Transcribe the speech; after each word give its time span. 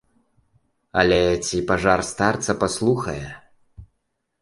Але 1.01 1.19
ці 1.45 1.57
пажар 1.73 1.99
старца 2.11 2.59
паслухае? 2.65 3.23